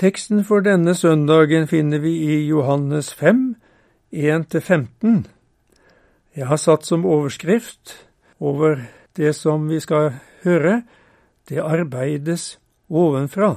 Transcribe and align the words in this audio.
Teksten 0.00 0.44
for 0.48 0.64
denne 0.64 0.94
søndagen 0.96 1.66
finner 1.68 2.00
vi 2.00 2.10
i 2.24 2.36
Johannes 2.48 3.10
5, 3.14 3.56
1-15. 4.16 5.26
Jeg 6.36 6.46
har 6.48 6.56
satt 6.56 6.86
som 6.88 7.04
overskrift 7.04 7.92
over 8.40 8.78
det 9.16 9.34
som 9.36 9.66
vi 9.68 9.76
skal 9.80 10.14
høre, 10.44 10.82
det 11.48 11.60
arbeides 11.60 12.54
ovenfra. 12.88 13.50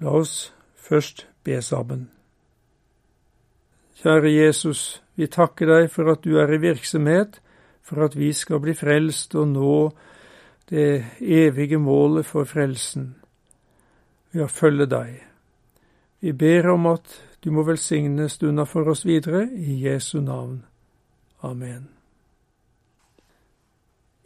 La 0.00 0.14
oss 0.16 0.54
først 0.72 1.26
be 1.44 1.60
sammen. 1.60 2.08
Kjære 4.00 4.32
Jesus, 4.32 5.02
vi 5.20 5.28
takker 5.28 5.68
deg 5.68 5.90
for 5.92 6.14
at 6.16 6.24
du 6.24 6.40
er 6.40 6.54
i 6.56 6.62
virksomhet, 6.64 7.42
for 7.84 8.08
at 8.08 8.16
vi 8.16 8.32
skal 8.32 8.64
bli 8.64 8.72
frelst 8.72 9.36
og 9.36 9.52
nå 9.52 9.76
det 10.72 11.04
evige 11.20 11.76
målet 11.76 12.24
for 12.24 12.48
frelsen 12.48 13.12
ved 14.36 14.44
å 14.46 14.52
følge 14.52 14.86
deg. 14.92 15.16
Vi 16.20 16.32
ber 16.32 16.70
om 16.72 16.86
at 16.92 17.18
du 17.44 17.50
må 17.54 17.64
velsigne 17.66 18.28
stunda 18.28 18.64
for 18.66 18.88
oss 18.90 19.04
videre, 19.06 19.46
i 19.48 19.80
Jesu 19.84 20.20
navn. 20.20 20.64
Amen. 21.46 21.88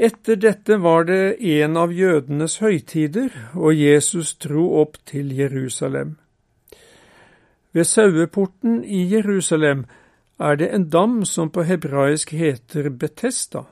Etter 0.01 0.39
dette 0.41 0.79
var 0.81 1.05
det 1.05 1.37
en 1.61 1.77
av 1.77 1.93
jødenes 1.93 2.57
høytider, 2.63 3.35
og 3.53 3.75
Jesus 3.77 4.33
dro 4.41 4.65
opp 4.81 4.97
til 5.05 5.35
Jerusalem. 5.37 6.15
Ved 7.77 7.85
saueporten 7.85 8.81
i 8.85 9.03
Jerusalem 9.13 9.85
er 10.41 10.57
det 10.57 10.71
en 10.75 10.89
dam 10.89 11.21
som 11.29 11.51
på 11.53 11.67
hebraisk 11.69 12.33
heter 12.33 12.89
Betesta. 12.89 13.67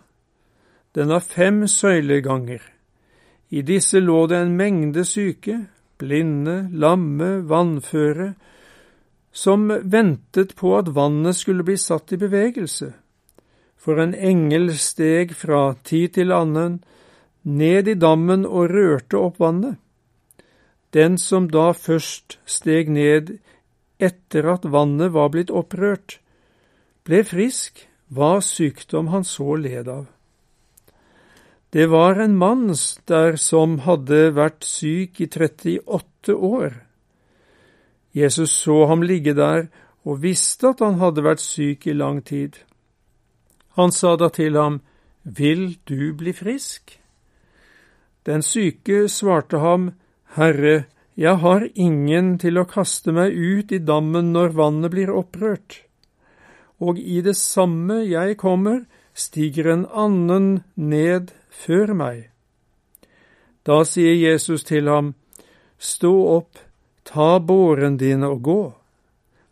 Den 0.93 1.09
har 1.11 1.25
fem 1.25 1.67
søyleganger. 1.67 2.61
I 3.51 3.63
disse 3.63 4.01
lå 4.01 4.27
det 4.27 4.37
en 4.37 4.57
mengde 4.57 5.05
syke, 5.09 5.63
blinde, 5.99 6.69
lamme, 6.73 7.43
vannføre, 7.49 8.33
som 9.33 9.69
ventet 9.69 10.55
på 10.57 10.73
at 10.79 10.91
vannet 10.97 11.37
skulle 11.37 11.67
bli 11.67 11.77
satt 11.79 12.13
i 12.15 12.21
bevegelse. 12.21 12.93
For 13.79 14.01
en 14.03 14.15
engel 14.15 14.73
steg 14.75 15.35
fra 15.39 15.75
tid 15.87 16.17
til 16.19 16.35
annen 16.35 16.81
ned 17.43 17.89
i 17.89 17.95
dammen 17.95 18.47
og 18.47 18.73
rørte 18.73 19.21
opp 19.21 19.39
vannet. 19.41 19.79
Den 20.93 21.19
som 21.21 21.51
da 21.53 21.71
først 21.77 22.39
steg 22.49 22.89
ned 22.91 23.37
etter 23.99 24.49
at 24.55 24.65
vannet 24.65 25.13
var 25.13 25.31
blitt 25.35 25.51
opprørt, 25.51 26.19
ble 27.05 27.23
frisk, 27.25 27.85
hva 28.09 28.39
sykdom 28.45 29.11
han 29.13 29.25
så 29.25 29.57
led 29.61 29.89
av. 29.89 30.07
Det 31.71 31.87
var 31.87 32.17
en 32.17 32.37
mann 32.37 32.71
der 33.05 33.37
som 33.37 33.79
hadde 33.85 34.31
vært 34.33 34.65
syk 34.65 35.21
i 35.21 35.27
38 35.29 36.33
år. 36.33 36.79
Jesus 38.17 38.55
så 38.57 38.87
ham 38.89 39.03
ligge 39.05 39.35
der 39.37 39.69
og 40.09 40.23
visste 40.23 40.71
at 40.73 40.81
han 40.81 40.97
hadde 41.03 41.25
vært 41.27 41.45
syk 41.45 41.85
i 41.87 41.93
lang 41.93 42.23
tid. 42.25 42.57
Han 43.77 43.93
sa 43.93 44.17
da 44.17 44.31
til 44.33 44.57
ham, 44.57 44.81
Vil 45.23 45.77
du 45.85 46.15
bli 46.17 46.33
frisk? 46.33 46.97
Den 48.25 48.43
syke 48.43 49.09
svarte 49.09 49.61
ham, 49.61 49.93
Herre, 50.37 50.87
jeg 51.17 51.37
har 51.43 51.67
ingen 51.75 52.39
til 52.39 52.59
å 52.59 52.65
kaste 52.65 53.13
meg 53.13 53.37
ut 53.37 53.73
i 53.73 53.79
dammen 53.79 54.33
når 54.33 54.57
vannet 54.57 54.93
blir 54.95 55.13
opprørt. 55.13 55.83
Og 56.81 56.99
i 56.99 57.21
det 57.21 57.37
samme 57.37 58.05
jeg 58.07 58.39
kommer, 58.41 58.87
stiger 59.13 59.69
en 59.73 59.85
annen 59.93 60.63
ned 60.77 61.33
før 61.59 61.95
meg. 61.99 62.29
Da 63.67 63.83
sier 63.85 64.15
Jesus 64.15 64.65
til 64.65 64.89
ham, 64.89 65.15
Stå 65.79 66.13
opp, 66.37 66.59
ta 67.07 67.39
båren 67.39 67.99
din 67.99 68.25
og 68.27 68.43
gå. 68.43 68.63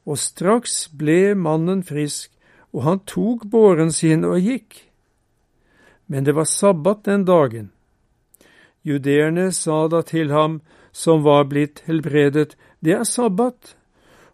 Og 0.06 0.18
straks 0.18 0.86
ble 0.94 1.34
mannen 1.38 1.82
frisk, 1.86 2.32
og 2.74 2.82
han 2.86 3.02
tok 3.06 3.46
båren 3.50 3.92
sin 3.94 4.26
og 4.26 4.42
gikk. 4.42 4.82
Men 6.06 6.26
det 6.26 6.34
var 6.34 6.47
sabbat 6.50 7.04
den 7.06 7.25
dagen. 7.26 7.70
Judeerne 8.86 9.50
sa 9.52 9.86
da 9.91 10.02
til 10.06 10.31
ham 10.31 10.60
som 10.92 11.25
var 11.26 11.48
blitt 11.50 11.82
helbredet, 11.86 12.54
det 12.81 12.94
er 12.94 13.04
sabbat, 13.04 13.75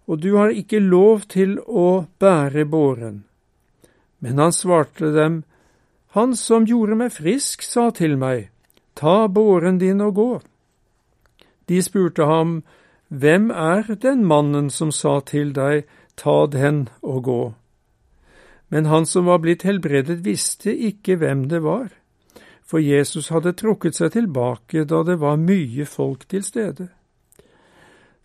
og 0.06 0.20
du 0.20 0.36
har 0.36 0.52
ikke 0.52 0.80
lov 0.82 1.24
til 1.32 1.56
å 1.58 2.04
bære 2.20 2.66
båren. 2.68 3.22
Men 4.20 4.38
han 4.38 4.52
svarte 4.52 5.12
dem, 5.14 5.42
han 6.12 6.36
som 6.36 6.66
gjorde 6.68 6.96
meg 7.00 7.12
frisk, 7.14 7.62
sa 7.64 7.88
til 7.96 8.18
meg, 8.20 8.50
ta 8.94 9.28
båren 9.32 9.78
din 9.80 10.00
og 10.04 10.14
gå. 10.14 10.32
De 11.68 11.80
spurte 11.82 12.26
ham, 12.28 12.62
Hvem 13.08 13.50
er 13.50 13.94
den 14.00 14.24
mannen 14.24 14.70
som 14.70 14.92
sa 14.92 15.20
til 15.20 15.52
deg, 15.52 15.84
ta 16.16 16.46
den 16.46 16.86
og 17.02 17.24
gå? 17.24 17.42
Men 18.72 18.88
han 18.88 19.04
som 19.06 19.28
var 19.28 19.42
blitt 19.44 19.66
helbredet, 19.68 20.24
visste 20.24 20.72
ikke 20.72 21.18
hvem 21.20 21.44
det 21.48 21.60
var, 21.64 21.90
for 22.64 22.80
Jesus 22.80 23.28
hadde 23.28 23.52
trukket 23.52 23.96
seg 23.96 24.14
tilbake 24.14 24.86
da 24.88 25.02
det 25.04 25.18
var 25.20 25.36
mye 25.36 25.84
folk 25.84 26.24
til 26.28 26.44
stede. 26.44 26.88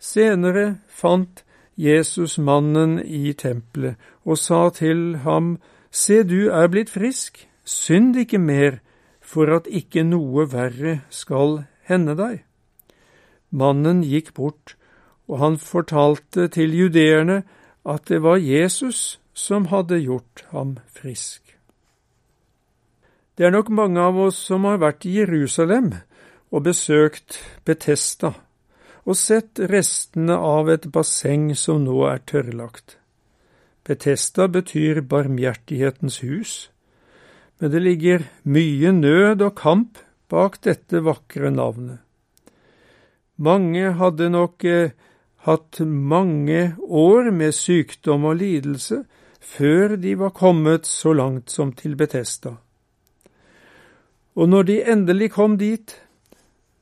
Senere 0.00 0.78
fant 0.88 1.44
Jesus 1.76 2.38
mannen 2.38 2.96
i 3.04 3.32
tempelet 3.32 3.96
og 4.24 4.40
sa 4.40 4.68
til 4.70 5.20
ham, 5.24 5.58
Se, 5.90 6.22
du 6.22 6.48
er 6.52 6.68
blitt 6.68 6.90
frisk, 6.92 7.48
synd 7.68 8.16
ikke 8.16 8.40
mer, 8.40 8.80
for 9.20 9.50
at 9.52 9.68
ikke 9.68 10.06
noe 10.08 10.46
verre 10.48 11.02
skal 11.12 11.62
hende 11.88 12.14
deg. 12.16 12.42
Mannen 13.52 14.00
gikk 14.04 14.32
bort, 14.36 14.74
og 15.28 15.42
han 15.42 15.58
fortalte 15.60 16.48
til 16.52 16.72
judeerne 16.76 17.42
at 17.84 18.08
det 18.08 18.22
var 18.24 18.40
Jesus 18.40 19.18
som 19.36 19.68
hadde 19.72 20.00
gjort 20.00 20.46
ham 20.52 20.78
frisk. 20.88 21.42
Det 23.36 23.46
er 23.46 23.54
nok 23.54 23.68
mange 23.70 24.00
av 24.02 24.16
oss 24.18 24.40
som 24.48 24.64
har 24.66 24.80
vært 24.82 25.04
i 25.06 25.18
Jerusalem 25.20 25.92
og 26.50 26.64
besøkt 26.66 27.38
Betesta 27.68 28.32
og 29.08 29.16
sett 29.16 29.60
restene 29.70 30.34
av 30.36 30.68
et 30.72 30.88
basseng 30.92 31.52
som 31.56 31.84
nå 31.84 32.00
er 32.10 32.24
tørrlagt. 32.28 32.98
Betesta 33.86 34.48
betyr 34.52 35.00
barmhjertighetens 35.00 36.18
hus 36.26 36.56
men 37.58 37.70
det 37.70 37.82
ligger 37.82 38.26
mye 38.44 38.92
nød 38.94 39.42
og 39.42 39.56
kamp 39.58 39.98
bak 40.30 40.60
dette 40.62 41.02
vakre 41.02 41.50
navnet. 41.50 41.98
Mange 43.38 43.92
hadde 43.98 44.30
nok 44.34 44.64
eh, 44.66 44.94
hatt 45.46 45.80
mange 45.80 46.74
år 46.82 47.30
med 47.30 47.54
sykdom 47.54 48.26
og 48.30 48.40
lidelse 48.40 49.04
før 49.38 49.96
de 49.96 50.16
var 50.18 50.34
kommet 50.34 50.86
så 50.86 51.14
langt 51.14 51.50
som 51.50 51.70
til 51.72 51.94
Betesta. 51.96 52.56
Og 54.34 54.48
når 54.48 54.62
de 54.62 54.82
endelig 54.82 55.30
kom 55.34 55.56
dit, 55.58 55.94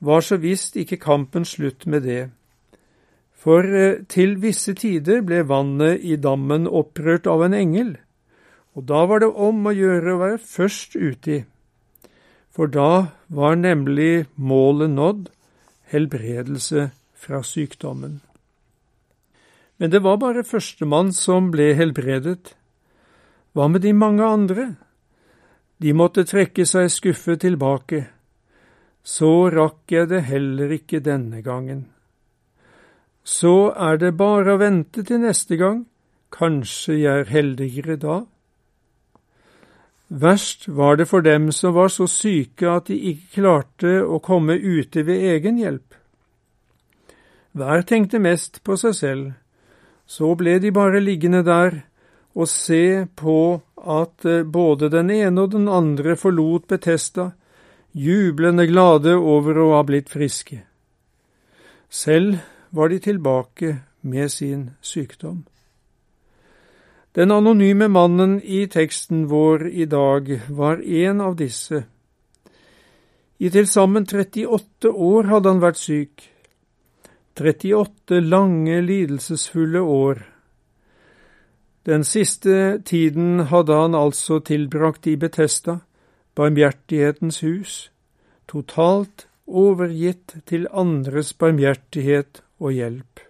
var 0.00 0.20
så 0.20 0.36
visst 0.36 0.76
ikke 0.76 0.98
kampen 1.00 1.44
slutt 1.44 1.86
med 1.86 2.04
det. 2.04 2.22
For 3.32 3.64
eh, 3.64 4.02
til 4.08 4.36
visse 4.42 4.74
tider 4.74 5.22
ble 5.24 5.44
vannet 5.48 6.02
i 6.04 6.16
dammen 6.16 6.66
opprørt 6.66 7.28
av 7.30 7.46
en 7.46 7.54
engel, 7.56 7.96
og 8.76 8.84
da 8.84 9.06
var 9.08 9.24
det 9.24 9.32
om 9.32 9.64
å 9.66 9.72
gjøre 9.72 10.12
å 10.12 10.20
være 10.20 10.38
først 10.42 10.98
uti, 11.00 11.40
for 12.52 12.68
da 12.68 13.08
var 13.32 13.56
nemlig 13.56 14.26
målet 14.36 14.92
nådd, 14.92 15.26
helbredelse 15.92 16.90
fra 17.16 17.40
sykdommen. 17.44 18.20
Men 19.80 19.92
det 19.92 20.02
var 20.04 20.20
bare 20.20 20.44
førstemann 20.44 21.12
som 21.12 21.50
ble 21.52 21.72
helbredet. 21.76 22.54
Hva 23.56 23.68
med 23.68 23.84
de 23.84 23.92
mange 23.96 24.24
andre? 24.24 24.66
De 25.80 25.92
måtte 25.92 26.24
trekke 26.28 26.64
seg 26.68 26.88
skuffet 26.92 27.44
tilbake. 27.44 28.06
Så 29.04 29.48
rakk 29.52 29.92
jeg 29.92 30.08
det 30.10 30.24
heller 30.28 30.72
ikke 30.72 31.04
denne 31.04 31.42
gangen. 31.44 31.86
Så 33.24 33.72
er 33.72 34.00
det 34.00 34.16
bare 34.16 34.54
å 34.54 34.60
vente 34.60 35.04
til 35.04 35.20
neste 35.22 35.58
gang, 35.60 35.84
kanskje 36.32 36.96
jeg 37.02 37.22
er 37.24 37.30
heldigere 37.30 38.00
da. 38.00 38.22
Verst 40.08 40.68
var 40.68 40.96
det 40.96 41.08
for 41.10 41.20
dem 41.20 41.50
som 41.52 41.74
var 41.74 41.88
så 41.90 42.06
syke 42.06 42.68
at 42.70 42.86
de 42.86 42.96
ikke 43.10 43.40
klarte 43.40 43.98
å 44.06 44.20
komme 44.22 44.54
ute 44.54 45.02
ved 45.06 45.24
egen 45.34 45.58
hjelp. 45.58 45.96
Hver 47.56 47.82
tenkte 47.88 48.20
mest 48.22 48.60
på 48.62 48.76
seg 48.78 48.94
selv, 48.94 49.32
så 50.06 50.34
ble 50.38 50.58
de 50.62 50.70
bare 50.70 51.02
liggende 51.02 51.42
der 51.42 51.80
og 52.36 52.46
se 52.52 53.06
på 53.16 53.62
at 53.86 54.26
eh, 54.28 54.44
både 54.44 54.90
den 54.92 55.10
ene 55.10 55.46
og 55.46 55.54
den 55.56 55.66
andre 55.72 56.14
forlot 56.20 56.68
Betesta, 56.68 57.30
jublende 57.96 58.66
glade 58.68 59.16
over 59.16 59.58
å 59.58 59.70
ha 59.74 59.82
blitt 59.88 60.12
friske. 60.12 60.60
Selv 61.88 62.42
var 62.70 62.92
de 62.92 63.00
tilbake 63.00 63.78
med 64.02 64.30
sin 64.30 64.70
sykdom. 64.84 65.46
Den 67.16 67.30
anonyme 67.30 67.88
mannen 67.88 68.42
i 68.44 68.66
teksten 68.68 69.22
vår 69.26 69.68
i 69.68 69.84
dag 69.88 70.26
var 70.52 70.82
en 70.84 71.20
av 71.24 71.36
disse. 71.36 71.86
I 73.40 73.48
til 73.48 73.68
sammen 73.72 74.04
38 74.04 74.90
år 74.92 75.30
hadde 75.30 75.48
han 75.48 75.62
vært 75.62 75.80
syk. 75.80 76.26
38 77.40 78.20
lange, 78.20 78.82
lidelsesfulle 78.84 79.80
år. 79.80 80.20
Den 81.88 82.04
siste 82.04 82.82
tiden 82.84 83.46
hadde 83.48 83.80
han 83.80 83.96
altså 83.96 84.42
tilbrakt 84.44 85.08
i 85.08 85.16
Betesta, 85.16 85.78
barmhjertighetens 86.36 87.40
hus, 87.40 87.78
totalt 88.44 89.24
overgitt 89.46 90.36
til 90.44 90.68
andres 90.68 91.32
barmhjertighet 91.32 92.42
og 92.60 92.76
hjelp. 92.76 93.24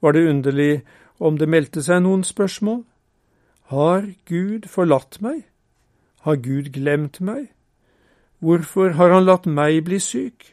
Var 0.00 0.16
det 0.16 0.28
underlig 0.32 0.72
om 1.22 1.38
det 1.38 1.48
meldte 1.48 1.82
seg 1.84 2.02
noen 2.04 2.24
spørsmål? 2.26 2.82
Har 3.72 4.08
Gud 4.28 4.66
forlatt 4.68 5.20
meg? 5.24 5.46
Har 6.26 6.36
Gud 6.42 6.72
glemt 6.74 7.20
meg? 7.24 7.52
Hvorfor 8.42 8.96
har 8.98 9.14
han 9.14 9.26
latt 9.26 9.46
meg 9.46 9.84
bli 9.86 10.00
syk? 10.02 10.50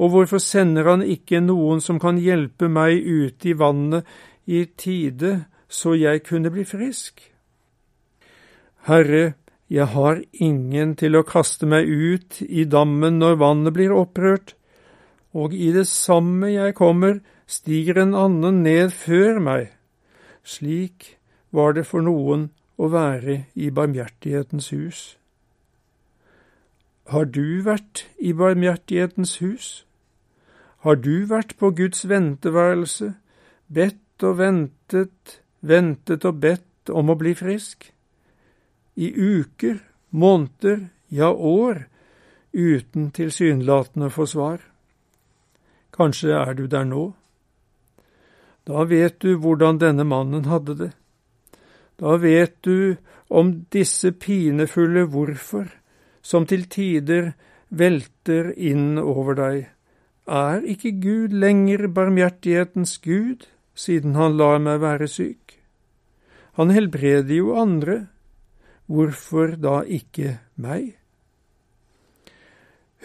Og 0.00 0.12
hvorfor 0.14 0.42
sender 0.42 0.88
han 0.90 1.04
ikke 1.04 1.42
noen 1.44 1.82
som 1.84 2.00
kan 2.02 2.18
hjelpe 2.18 2.68
meg 2.72 3.04
ut 3.04 3.46
i 3.46 3.54
vannet 3.54 4.06
i 4.50 4.64
tide, 4.76 5.44
så 5.68 5.94
jeg 5.94 6.24
kunne 6.26 6.50
bli 6.50 6.64
frisk? 6.66 7.20
Herre, 8.88 9.34
jeg 9.70 9.86
har 9.92 10.22
ingen 10.32 10.96
til 10.98 11.14
å 11.14 11.26
kaste 11.26 11.68
meg 11.68 11.86
ut 11.86 12.40
i 12.42 12.64
dammen 12.66 13.20
når 13.20 13.36
vannet 13.38 13.76
blir 13.76 13.92
opprørt, 13.94 14.56
og 15.36 15.54
i 15.54 15.70
det 15.74 15.86
samme 15.86 16.50
jeg 16.50 16.74
kommer, 16.74 17.20
stiger 17.46 18.00
en 18.02 18.16
annen 18.18 18.64
ned 18.64 18.90
før 18.90 19.38
meg. 19.42 19.68
Slik 20.42 21.16
var 21.50 21.74
det 21.76 21.86
for 21.86 22.04
noen 22.04 22.48
å 22.80 22.88
være 22.92 23.44
i 23.54 23.70
barmhjertighetens 23.70 24.70
hus. 24.72 25.00
Har 27.10 27.26
du 27.26 27.60
vært 27.66 28.06
i 28.18 28.32
barmhjertighetens 28.32 29.36
hus? 29.42 29.68
Har 30.86 30.96
du 30.96 31.26
vært 31.28 31.56
på 31.58 31.72
Guds 31.76 32.06
venteværelse, 32.08 33.14
bedt 33.68 34.24
og 34.24 34.38
ventet, 34.38 35.40
ventet 35.60 36.24
og 36.24 36.40
bedt 36.40 36.92
om 36.94 37.10
å 37.10 37.18
bli 37.20 37.34
frisk? 37.36 37.90
I 38.96 39.10
uker, 39.12 39.82
måneder, 40.10 40.88
ja 41.08 41.28
år, 41.32 41.84
uten 42.52 43.10
tilsynelatende 43.10 44.08
å 44.08 44.26
få. 44.26 44.50
Kanskje 45.92 46.32
er 46.32 46.54
du 46.54 46.66
der 46.66 46.86
nå? 46.86 47.10
Da 48.70 48.84
vet 48.86 49.18
du 49.18 49.34
hvordan 49.42 49.80
denne 49.82 50.06
mannen 50.06 50.46
hadde 50.46 50.76
det. 50.78 50.90
Da 51.98 52.14
vet 52.22 52.60
du 52.62 52.96
om 53.28 53.52
disse 53.74 54.12
pinefulle 54.14 55.08
hvorfor 55.10 55.66
som 56.22 56.46
til 56.46 56.68
tider 56.70 57.32
velter 57.70 58.52
inn 58.54 58.98
over 58.98 59.38
deg. 59.38 59.58
Er 60.30 60.62
ikke 60.62 60.92
Gud 61.02 61.34
lenger 61.34 61.88
barmhjertighetens 61.90 62.98
Gud, 63.02 63.48
siden 63.74 64.14
han 64.14 64.36
lar 64.38 64.60
meg 64.62 64.82
være 64.84 65.08
syk? 65.10 65.56
Han 66.58 66.70
helbreder 66.70 67.34
jo 67.34 67.56
andre, 67.58 68.04
hvorfor 68.86 69.56
da 69.58 69.80
ikke 69.82 70.38
meg? 70.54 70.94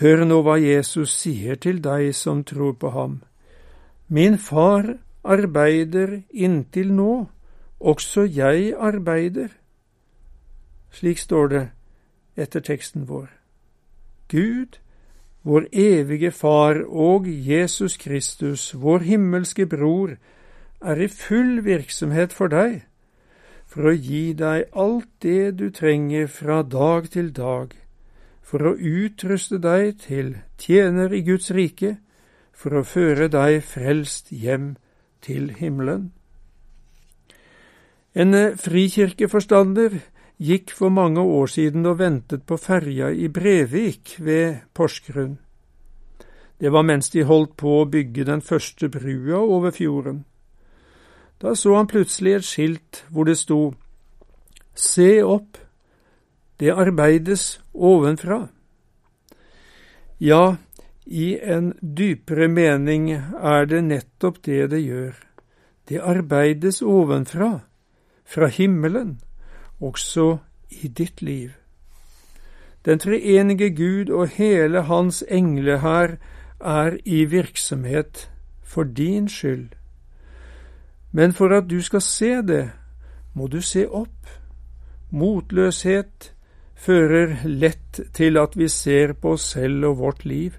Hør 0.02 0.26
nå 0.28 0.42
hva 0.44 0.60
Jesus 0.60 1.14
sier 1.16 1.58
til 1.62 1.80
deg 1.82 2.12
som 2.14 2.44
tror 2.44 2.76
på 2.78 2.92
ham. 2.92 3.22
Min 4.12 4.38
far 4.38 4.98
arbeider 5.26 6.22
inntil 6.32 6.94
nå, 6.94 7.26
også 7.80 8.26
jeg 8.30 8.74
arbeider. 8.78 9.50
Slik 10.92 11.20
står 11.20 11.48
det 11.48 11.64
etter 12.38 12.64
teksten 12.64 13.08
vår. 13.10 13.28
Gud, 14.32 14.80
vår 15.44 15.68
evige 15.72 16.32
Far 16.32 16.82
og 16.88 17.28
Jesus 17.28 17.98
Kristus, 17.98 18.74
vår 18.74 19.00
himmelske 19.00 19.66
Bror, 19.66 20.16
er 20.82 21.02
i 21.02 21.08
full 21.08 21.66
virksomhet 21.66 22.34
for 22.34 22.52
deg, 22.52 22.84
for 23.66 23.90
å 23.90 23.94
gi 23.94 24.34
deg 24.38 24.72
alt 24.74 25.10
det 25.22 25.58
du 25.60 25.70
trenger 25.74 26.28
fra 26.28 26.62
dag 26.62 27.10
til 27.12 27.32
dag, 27.36 27.74
for 28.42 28.62
å 28.62 28.76
utruste 28.78 29.60
deg 29.62 30.00
til 30.06 30.36
tjener 30.62 31.14
i 31.14 31.22
Guds 31.26 31.52
rike, 31.52 31.98
for 32.54 32.80
å 32.80 32.86
føre 32.88 33.28
deg 33.30 33.62
frelst 33.66 34.32
hjem 34.32 34.76
til 35.26 35.50
himmelen. 35.58 36.12
En 38.16 38.36
frikirkeforstander 38.56 39.98
gikk 40.38 40.72
for 40.72 40.90
mange 40.90 41.22
år 41.22 41.50
siden 41.52 41.86
og 41.86 42.00
ventet 42.00 42.46
på 42.48 42.58
ferja 42.58 43.10
i 43.12 43.28
Brevik 43.28 44.16
ved 44.20 44.62
Porsgrunn. 44.74 45.38
Det 46.60 46.72
var 46.72 46.86
mens 46.88 47.10
de 47.10 47.26
holdt 47.28 47.58
på 47.60 47.82
å 47.82 47.90
bygge 47.92 48.24
den 48.28 48.42
første 48.42 48.90
brua 48.90 49.42
over 49.42 49.72
fjorden. 49.76 50.24
Da 51.42 51.56
så 51.56 51.76
han 51.76 51.88
plutselig 51.88 52.34
et 52.38 52.48
skilt 52.48 53.04
hvor 53.10 53.28
det 53.28 53.38
sto 53.38 53.74
Se 54.76 55.24
opp, 55.24 55.58
det 56.60 56.72
arbeides 56.72 57.62
ovenfra. 57.74 58.42
Ja, 60.20 60.56
i 61.06 61.40
en 61.42 61.74
dypere 61.82 62.48
mening 62.48 63.12
er 63.14 63.66
det 63.70 63.84
nettopp 63.84 64.42
det 64.46 64.70
det 64.72 64.82
gjør. 64.82 65.14
Det 65.90 66.02
arbeides 66.02 66.82
ovenfra, 66.82 67.60
fra 68.26 68.48
himmelen, 68.48 69.20
også 69.80 70.38
i 70.70 70.88
ditt 70.88 71.22
liv. 71.22 71.52
Den 72.86 73.00
treenige 73.00 73.70
Gud 73.70 74.10
og 74.10 74.28
hele 74.38 74.82
hans 74.82 75.24
englehær 75.30 76.18
er 76.60 76.98
i 77.06 77.26
virksomhet 77.26 78.30
for 78.64 78.84
din 78.84 79.30
skyld. 79.30 79.70
Men 81.12 81.34
for 81.34 81.54
at 81.58 81.70
du 81.70 81.82
skal 81.82 82.02
se 82.02 82.42
det, 82.42 82.72
må 83.34 83.48
du 83.48 83.62
se 83.62 83.88
opp. 83.88 84.28
Motløshet 85.12 86.34
fører 86.76 87.38
lett 87.46 88.02
til 88.14 88.38
at 88.38 88.58
vi 88.58 88.68
ser 88.68 89.14
på 89.14 89.36
oss 89.38 89.52
selv 89.56 89.86
og 89.86 89.98
vårt 89.98 90.26
liv. 90.26 90.54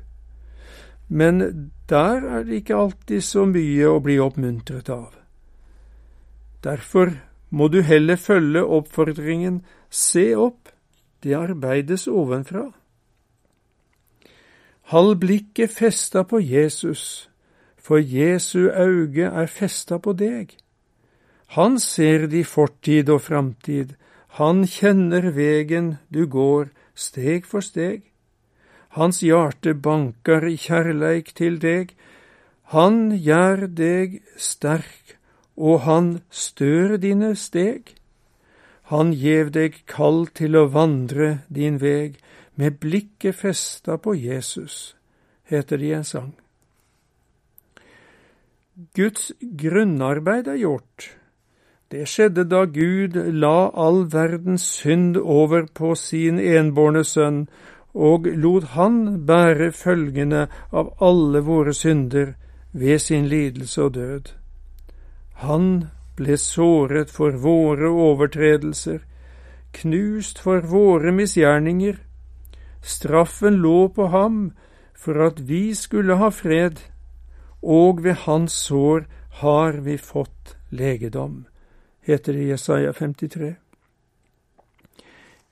Men 1.08 1.70
der 1.88 2.24
er 2.26 2.42
det 2.44 2.62
ikke 2.62 2.76
alltid 2.76 3.22
så 3.22 3.44
mye 3.46 3.86
å 3.88 4.00
bli 4.02 4.18
oppmuntret 4.18 4.90
av. 4.90 5.14
Derfor 6.64 7.12
må 7.50 7.68
du 7.68 7.80
heller 7.82 8.18
følge 8.18 8.64
oppfordringen 8.64 9.62
Se 9.90 10.34
opp, 10.34 10.68
det 11.22 11.36
arbeides 11.38 12.08
ovenfra. 12.10 12.72
Hold 14.90 15.16
blikket 15.22 15.70
festa 15.70 16.22
på 16.22 16.40
Jesus, 16.42 17.30
for 17.78 17.98
Jesu 17.98 18.68
auge 18.70 19.30
er 19.30 19.46
festa 19.46 19.98
på 19.98 20.12
deg. 20.12 20.56
Han 21.54 21.78
ser 21.78 22.26
di 22.26 22.42
fortid 22.42 23.10
og 23.10 23.22
framtid, 23.22 23.94
han 24.38 24.66
kjenner 24.66 25.30
vegen 25.32 25.96
du 26.10 26.26
går 26.26 26.68
steg 26.94 27.46
for 27.46 27.64
steg. 27.64 28.02
Hans 28.96 29.20
hjerte 29.20 29.74
bankar 29.74 30.46
i 30.48 30.56
kjærleik 30.56 31.34
til 31.36 31.58
deg, 31.60 31.92
han 32.72 33.12
gjør 33.22 33.66
deg 33.68 34.22
sterk 34.40 35.16
og 35.56 35.80
han 35.86 36.08
stør 36.30 36.96
dine 37.00 37.34
steg. 37.36 37.92
Han 38.92 39.12
gjev 39.12 39.50
deg 39.54 39.82
kall 39.90 40.26
til 40.36 40.56
å 40.56 40.68
vandre 40.70 41.40
din 41.48 41.80
veg, 41.82 42.20
med 42.56 42.78
blikket 42.80 43.36
festa 43.36 43.98
på 44.00 44.14
Jesus, 44.16 44.96
heter 45.44 45.76
det 45.76 45.88
i 45.90 45.92
en 45.92 46.06
sang. 46.08 46.30
Guds 48.96 49.32
grunnarbeid 49.40 50.48
er 50.48 50.60
gjort. 50.62 51.10
Det 51.92 52.06
skjedde 52.08 52.46
da 52.48 52.64
Gud 52.64 53.16
la 53.16 53.68
all 53.76 54.06
verdens 54.12 54.64
synd 54.80 55.16
over 55.20 55.68
på 55.68 55.94
sin 56.00 56.40
enbårne 56.40 57.04
sønn, 57.04 57.44
og 57.96 58.26
lot 58.28 58.74
han 58.76 59.24
bære 59.26 59.70
følgene 59.72 60.46
av 60.72 60.92
alle 61.00 61.40
våre 61.40 61.72
synder 61.72 62.34
ved 62.72 62.98
sin 63.00 63.28
lidelse 63.28 63.82
og 63.82 63.94
død. 63.94 64.32
Han 65.40 65.88
ble 66.16 66.36
såret 66.36 67.10
for 67.10 67.38
våre 67.40 67.88
overtredelser, 67.88 69.00
knust 69.72 70.38
for 70.40 70.60
våre 70.60 71.12
misgjerninger. 71.12 71.96
Straffen 72.82 73.60
lå 73.64 73.88
på 73.88 74.10
ham 74.12 74.52
for 74.94 75.26
at 75.26 75.40
vi 75.48 75.74
skulle 75.74 76.16
ha 76.20 76.28
fred, 76.28 76.80
og 77.62 78.04
ved 78.04 78.24
hans 78.28 78.52
sår 78.68 79.06
har 79.40 79.80
vi 79.84 79.96
fått 79.96 80.56
legedom, 80.70 81.46
heter 82.04 82.32
det 82.32 82.44
i 82.44 82.50
Jesaja 82.52 82.92
53. 82.92 83.65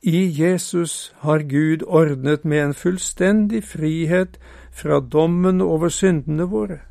I 0.06 0.26
Jesus 0.28 1.14
har 1.18 1.38
Gud 1.38 1.82
ordnet 1.86 2.44
med 2.44 2.64
en 2.64 2.74
fullstendig 2.74 3.62
frihet 3.64 4.36
fra 4.72 4.98
dommen 5.00 5.62
over 5.64 5.88
syndene 5.88 6.44
våre. 6.44 6.82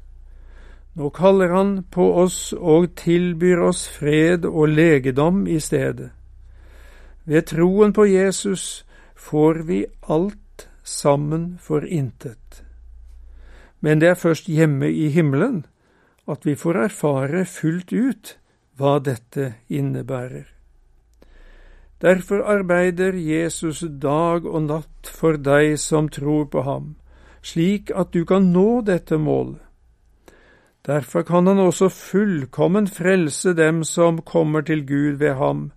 Nå 0.98 1.12
kaller 1.14 1.54
han 1.54 1.84
på 1.94 2.08
oss 2.24 2.54
og 2.58 2.96
tilbyr 2.98 3.62
oss 3.68 3.86
fred 3.86 4.46
og 4.50 4.74
legedom 4.74 5.46
i 5.48 5.60
stedet. 5.60 6.10
Ved 7.26 7.46
troen 7.54 7.94
på 7.94 8.08
Jesus 8.10 8.86
får 9.16 9.62
vi 9.70 9.86
alt 10.10 10.68
sammen 10.84 11.58
for 11.62 11.86
intet. 11.86 12.64
men 13.80 14.00
det 14.00 14.08
er 14.10 14.16
først 14.16 14.46
hjemme 14.48 14.88
i 14.92 15.10
himmelen 15.12 15.66
at 16.28 16.46
vi 16.46 16.56
får 16.56 16.78
erfare 16.84 17.46
fullt 17.46 17.92
ut 17.94 18.38
hva 18.80 19.00
dette 19.00 19.54
innebærer. 19.70 20.53
Derfor 22.04 22.44
arbeider 22.44 23.16
Jesus 23.16 23.80
dag 24.02 24.46
og 24.46 24.66
natt 24.68 25.08
for 25.08 25.38
deg 25.40 25.78
som 25.80 26.10
tror 26.12 26.50
på 26.52 26.66
ham, 26.68 26.96
slik 27.40 27.94
at 27.96 28.12
du 28.12 28.26
kan 28.28 28.50
nå 28.52 28.82
dette 28.84 29.16
målet. 29.16 29.62
Derfor 30.84 31.24
kan 31.24 31.48
han 31.48 31.62
også 31.64 31.88
fullkommen 31.90 32.90
frelse 32.92 33.54
dem 33.56 33.86
som 33.88 34.20
kommer 34.22 34.62
til 34.62 34.84
Gud 34.88 35.22
ved 35.24 35.38
ham, 35.40 35.72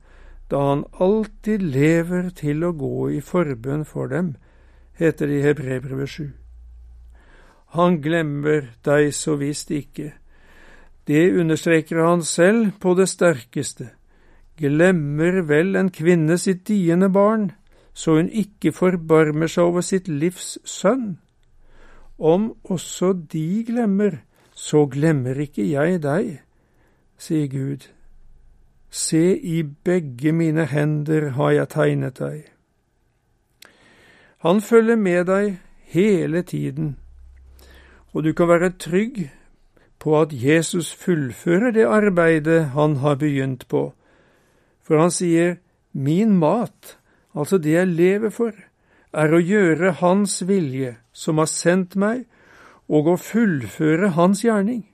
da 0.51 0.59
han 0.59 0.83
alltid 0.99 1.63
lever 1.63 2.31
til 2.35 2.65
å 2.67 2.73
gå 2.75 3.11
i 3.15 3.21
forbønn 3.23 3.85
for 3.87 4.11
dem, 4.11 4.35
heter 4.99 5.31
det 5.31 5.39
i 5.39 5.45
Hebrebrevet 5.47 6.11
7. 6.11 6.33
Han 7.79 8.01
glemmer 8.03 8.73
deg 8.83 9.13
så 9.15 9.37
visst 9.39 9.71
ikke. 9.71 10.13
Det 11.07 11.39
understreker 11.39 12.03
han 12.03 12.23
selv 12.27 12.73
på 12.83 12.95
det 12.99 13.07
sterkeste. 13.15 13.93
Glemmer 14.57 15.43
vel 15.45 15.77
en 15.77 15.91
kvinne 15.93 16.39
sitt 16.41 16.65
diende 16.69 17.11
barn, 17.13 17.51
så 17.93 18.17
hun 18.17 18.29
ikke 18.29 18.73
forbarmer 18.73 19.51
seg 19.53 19.69
over 19.69 19.85
sitt 19.85 20.09
livs 20.09 20.57
sønn? 20.65 21.19
Om 22.19 22.55
også 22.65 23.13
de 23.33 23.65
glemmer, 23.69 24.23
så 24.57 24.87
glemmer 24.89 25.37
ikke 25.45 25.67
jeg 25.69 26.01
deg, 26.03 26.39
sier 27.21 27.49
Gud. 27.53 27.85
Se, 28.91 29.37
i 29.37 29.63
begge 29.63 30.33
mine 30.33 30.65
hender 30.71 31.35
har 31.37 31.51
jeg 31.53 31.69
tegnet 31.69 32.21
deg. 32.21 32.47
Han 34.47 34.61
følger 34.61 34.97
med 34.97 35.27
deg 35.29 35.59
hele 35.93 36.43
tiden, 36.43 36.97
og 38.15 38.25
du 38.25 38.33
kan 38.33 38.49
være 38.49 38.73
trygg 38.81 39.27
på 39.99 40.17
at 40.21 40.33
Jesus 40.33 40.95
fullfører 40.95 41.71
det 41.77 41.85
arbeidet 41.85 42.73
han 42.73 42.97
har 42.97 43.21
begynt 43.21 43.69
på, 43.69 43.93
for 44.87 45.03
han 45.03 45.11
sier, 45.11 45.59
Min 45.93 46.37
mat, 46.39 46.99
altså 47.35 47.59
det 47.59 47.73
jeg 47.73 47.89
lever 47.89 48.31
for, 48.31 48.53
er 49.17 49.33
å 49.33 49.41
gjøre 49.41 49.97
Hans 50.03 50.43
vilje, 50.47 50.97
som 51.13 51.41
har 51.41 51.49
sendt 51.51 51.97
meg, 51.97 52.27
og 52.89 53.09
å 53.11 53.17
fullføre 53.19 54.13
hans 54.15 54.45
gjerning. 54.45 54.85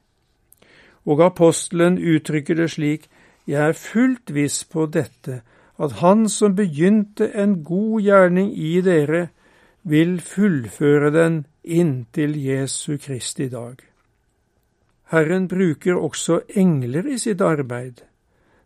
Og 1.04 1.20
apostelen 1.25 1.99
uttrykker 1.99 2.56
det 2.56 2.70
slik, 2.72 3.08
jeg 3.44 3.58
er 3.58 3.76
fullt 3.76 4.30
viss 4.32 4.62
på 4.64 4.87
dette, 4.87 5.42
at 5.82 5.99
han 6.00 6.28
som 6.30 6.54
begynte 6.56 7.26
en 7.34 7.58
god 7.66 8.02
gjerning 8.06 8.52
i 8.54 8.76
dere, 8.84 9.28
vil 9.82 10.20
fullføre 10.22 11.11
den 11.11 11.42
inntil 11.62 12.37
Jesu 12.38 12.99
Kristi 13.02 13.49
dag. 13.50 13.82
Herren 15.11 15.49
bruker 15.50 15.99
også 15.99 16.40
engler 16.56 17.08
i 17.11 17.18
sitt 17.18 17.42
arbeid. 17.42 18.04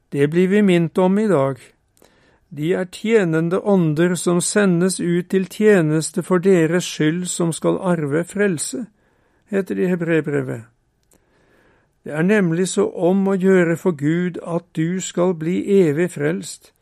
Det 0.09 0.29
blir 0.31 0.49
vi 0.49 0.63
minnet 0.63 0.99
om 0.99 1.19
i 1.19 1.29
dag. 1.29 1.59
De 2.49 2.73
er 2.73 2.87
tjenende 2.93 3.59
ånder 3.61 4.15
som 4.15 4.41
sendes 4.41 5.01
ut 5.01 5.29
til 5.31 5.49
tjeneste 5.51 6.23
for 6.23 6.39
deres 6.39 6.85
skyld 6.85 7.27
som 7.27 7.53
skal 7.53 7.81
arve 7.83 8.25
frelse 8.25 8.87
heter 9.47 9.75
det 9.75 9.83
i 9.83 9.87
Hebrebrevet. 9.87 10.63
Det 12.05 12.13
er 12.13 12.23
nemlig 12.23 12.69
så 12.69 12.87
om 12.91 13.27
å 13.29 13.35
gjøre 13.35 13.77
for 13.77 13.97
Gud 13.99 14.39
at 14.47 14.65
du 14.77 15.01
skal 15.01 15.35
bli 15.35 15.59
evig 15.81 16.11
frelst, 16.15 16.73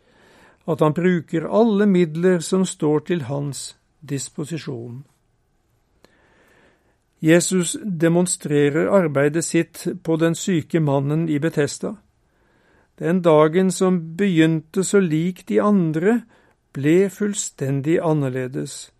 at 0.69 0.81
han 0.81 0.93
bruker 0.97 1.49
alle 1.49 1.87
midler 1.87 2.40
som 2.40 2.64
står 2.64 3.07
til 3.09 3.23
hans 3.28 3.76
disposisjon. 4.00 5.04
Jesus 7.25 7.76
demonstrerer 8.00 8.90
arbeidet 8.93 9.45
sitt 9.45 9.87
på 10.04 10.16
den 10.16 10.35
syke 10.35 10.81
mannen 10.81 11.28
i 11.28 11.38
Betesta. 11.38 11.95
Den 12.98 13.22
dagen 13.22 13.70
som 13.70 14.16
begynte 14.16 14.84
så 14.84 15.00
lik 15.00 15.46
de 15.48 15.60
andre, 15.62 16.22
ble 16.74 17.08
fullstendig 17.10 18.00
annerledes 18.02 18.94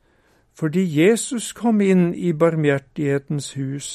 fordi 0.55 0.85
Jesus 0.87 1.53
kom 1.53 1.81
inn 1.83 2.13
i 2.15 2.33
barmhjertighetens 2.33 3.55
hus 3.59 3.89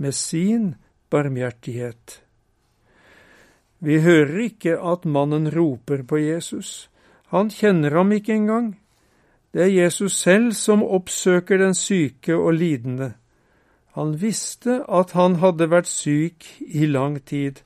med 0.00 0.14
sin 0.16 0.74
barmhjertighet. 1.12 2.22
Vi 3.84 4.00
hører 4.00 4.38
ikke 4.46 4.78
at 4.80 5.04
mannen 5.04 5.50
roper 5.52 6.02
på 6.08 6.18
Jesus. 6.22 6.88
Han 7.28 7.52
kjenner 7.52 7.98
ham 7.98 8.12
ikke 8.16 8.32
engang. 8.32 8.72
Det 9.52 9.66
er 9.66 9.74
Jesus 9.74 10.16
selv 10.16 10.54
som 10.56 10.82
oppsøker 10.82 11.60
den 11.60 11.76
syke 11.76 12.36
og 12.36 12.56
lidende. 12.56 13.12
Han 13.96 14.16
visste 14.20 14.82
at 14.88 15.12
han 15.16 15.38
hadde 15.44 15.68
vært 15.72 15.88
syk 15.88 16.48
i 16.60 16.88
lang 16.88 17.20
tid, 17.24 17.60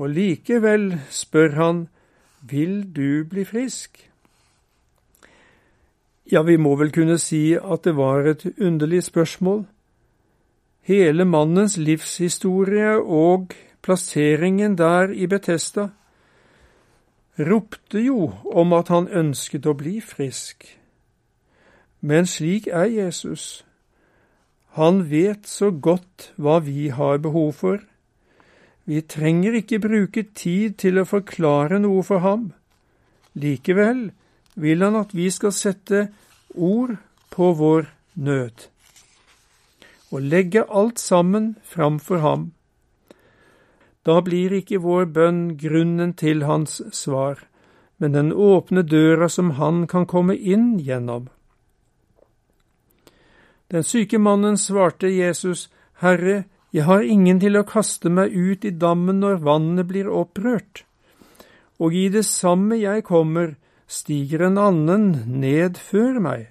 og 0.00 0.14
likevel 0.16 0.94
spør 1.12 1.56
han, 1.60 1.88
Vil 2.40 2.96
du 2.96 3.24
bli 3.28 3.44
frisk? 3.44 3.98
Ja, 6.32 6.40
vi 6.42 6.56
må 6.56 6.72
vel 6.80 6.92
kunne 6.94 7.18
si 7.20 7.52
at 7.52 7.84
det 7.84 7.96
var 7.98 8.24
et 8.24 8.46
underlig 8.56 9.02
spørsmål. 9.04 9.66
Hele 10.88 11.24
mannens 11.28 11.76
livshistorie 11.76 12.96
og 12.96 13.52
plasseringen 13.82 14.78
der 14.78 15.12
i 15.12 15.26
Betesta 15.26 15.90
ropte 17.38 18.00
jo 18.00 18.32
om 18.52 18.72
at 18.72 18.88
han 18.88 19.08
ønsket 19.08 19.66
å 19.66 19.76
bli 19.76 20.00
frisk. 20.00 20.64
Men 22.00 22.26
slik 22.26 22.66
er 22.72 22.88
Jesus. 22.88 23.64
Han 24.78 25.10
vet 25.10 25.48
så 25.48 25.70
godt 25.70 26.32
hva 26.40 26.60
vi 26.64 26.88
har 26.88 27.18
behov 27.18 27.52
for. 27.52 27.80
Vi 28.90 29.04
trenger 29.06 29.54
ikke 29.54 29.78
bruke 29.84 30.24
tid 30.34 30.80
til 30.82 30.98
å 30.98 31.06
forklare 31.06 31.78
noe 31.78 32.02
for 32.02 32.24
ham. 32.24 32.48
Likevel 33.38 34.08
vil 34.58 34.82
han 34.82 34.98
at 34.98 35.14
vi 35.14 35.28
skal 35.30 35.54
sette 35.54 36.08
ord 36.58 36.96
på 37.30 37.52
vår 37.54 37.86
nød 38.18 38.66
og 40.10 40.20
legge 40.26 40.64
alt 40.66 40.98
sammen 40.98 41.56
framfor 41.62 42.18
ham. 42.18 42.52
Da 44.02 44.20
blir 44.26 44.52
ikke 44.58 44.80
vår 44.82 45.06
bønn 45.14 45.42
grunnen 45.60 46.14
til 46.18 46.42
hans 46.48 46.80
svar, 46.92 47.44
men 47.98 48.16
den 48.16 48.32
åpne 48.32 48.82
døra 48.82 49.28
som 49.28 49.52
han 49.60 49.86
kan 49.86 50.06
komme 50.06 50.34
inn 50.34 50.78
gjennom. 50.80 51.28
Den 53.70 53.86
syke 53.86 54.18
mannen 54.18 54.58
svarte 54.58 55.06
Jesus, 55.06 55.68
Herre, 56.02 56.44
jeg 56.70 56.86
har 56.86 57.02
ingen 57.02 57.40
til 57.42 57.58
å 57.58 57.66
kaste 57.66 58.10
meg 58.12 58.30
ut 58.30 58.64
i 58.64 58.70
dammen 58.70 59.18
når 59.22 59.42
vannet 59.42 59.88
blir 59.90 60.10
opprørt, 60.10 60.84
og 61.82 61.96
i 61.96 62.06
det 62.12 62.22
samme 62.28 62.78
jeg 62.78 63.06
kommer, 63.08 63.56
stiger 63.90 64.46
en 64.46 64.58
annen 64.60 65.06
ned 65.42 65.80
før 65.80 66.20
meg. 66.22 66.46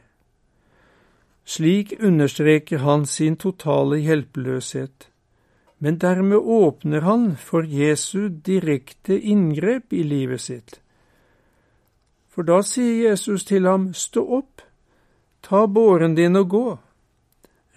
Slik 1.49 1.95
understreker 2.03 2.83
han 2.83 3.05
sin 3.07 3.37
totale 3.39 4.01
hjelpeløshet, 4.03 5.07
men 5.79 5.97
dermed 6.01 6.43
åpner 6.43 7.07
han 7.07 7.31
for 7.39 7.63
Jesu 7.63 8.27
direkte 8.27 9.15
inngrep 9.15 9.95
i 9.95 10.03
livet 10.03 10.43
sitt. 10.43 10.81
For 12.27 12.43
da 12.43 12.59
sier 12.63 13.09
Jesus 13.09 13.47
til 13.47 13.65
ham, 13.67 13.93
stå 13.95 14.25
opp, 14.41 14.61
ta 15.41 15.63
båren 15.67 16.13
din 16.19 16.35
og 16.35 16.51
gå. 16.51 16.67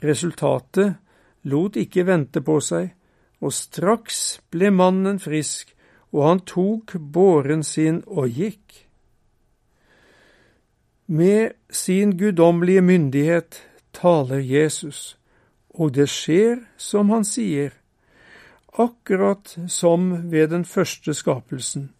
Resultatet 0.02 0.98
lot 1.44 1.76
ikke 1.76 2.06
vente 2.06 2.42
på 2.44 2.58
seg, 2.62 2.92
og 3.42 3.54
straks 3.54 4.40
ble 4.54 4.70
mannen 4.70 5.18
frisk, 5.22 5.74
og 6.12 6.26
han 6.28 6.40
tok 6.46 6.94
båren 6.98 7.64
sin 7.66 8.02
og 8.06 8.30
gikk. 8.30 8.86
Med 11.06 11.52
sin 11.68 12.16
guddommelige 12.18 12.80
myndighet 12.80 13.58
taler 13.92 14.38
Jesus, 14.38 15.16
og 15.74 15.94
det 15.96 16.08
skjer 16.08 16.62
som 16.76 17.10
han 17.10 17.24
sier, 17.26 17.72
akkurat 18.78 19.56
som 19.68 20.30
ved 20.30 20.52
den 20.52 20.64
første 20.64 21.14
skapelsen. 21.14 21.90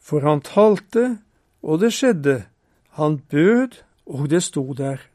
For 0.00 0.24
han 0.24 0.40
talte, 0.40 1.18
og 1.62 1.80
det 1.80 1.92
skjedde, 1.92 2.44
han 2.96 3.18
bød, 3.18 3.82
og 4.06 4.30
det 4.30 4.42
sto 4.42 4.64
der. 4.72 5.11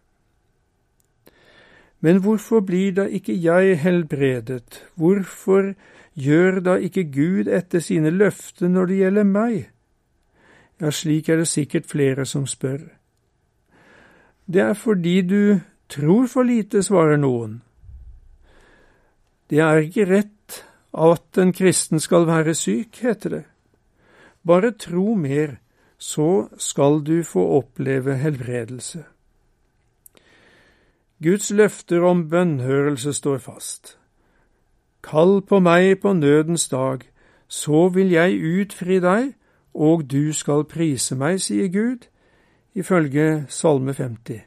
Men 1.99 2.21
hvorfor 2.21 2.61
blir 2.61 2.91
da 2.93 3.07
ikke 3.09 3.33
jeg 3.33 3.79
helbredet, 3.81 4.83
hvorfor 4.95 5.73
gjør 6.13 6.59
da 6.59 6.75
ikke 6.77 7.07
Gud 7.13 7.49
etter 7.49 7.81
sine 7.81 8.11
løfter 8.13 8.69
når 8.69 8.85
det 8.85 8.99
gjelder 9.01 9.27
meg? 9.31 9.57
Ja, 10.81 10.91
slik 10.93 11.29
er 11.29 11.41
det 11.41 11.49
sikkert 11.49 11.89
flere 11.89 12.25
som 12.25 12.45
spør. 12.45 12.83
Det 14.45 14.61
er 14.61 14.73
fordi 14.73 15.21
du 15.21 15.59
tror 15.89 16.27
for 16.27 16.45
lite, 16.45 16.83
svarer 16.83 17.17
noen. 17.17 17.61
Det 19.49 19.59
er 19.63 19.81
ikke 19.81 20.05
rett 20.05 20.61
at 20.93 21.39
en 21.41 21.53
kristen 21.53 21.99
skal 21.99 22.27
være 22.27 22.53
syk, 22.55 23.01
heter 23.01 23.29
det. 23.29 23.43
Bare 24.47 24.71
tro 24.71 25.15
mer, 25.15 25.57
så 25.97 26.47
skal 26.57 27.01
du 27.03 27.23
få 27.23 27.43
oppleve 27.57 28.15
helbredelse. 28.21 29.03
Guds 31.23 31.51
løfter 31.51 32.03
om 32.05 32.27
bønnhørelse 32.29 33.13
står 33.13 33.37
fast. 33.41 33.95
Kall 35.01 35.41
på 35.41 35.59
meg 35.59 35.99
på 36.01 36.13
nødens 36.13 36.67
dag, 36.69 37.01
så 37.47 37.87
vil 37.89 38.11
jeg 38.13 38.37
utfri 38.37 38.99
deg, 39.01 39.33
og 39.73 40.05
du 40.11 40.33
skal 40.33 40.67
prise 40.69 41.17
meg, 41.17 41.41
sier 41.41 41.71
Gud, 41.73 42.05
ifølge 42.77 43.45
Salme 43.49 43.93
50. 43.97 44.43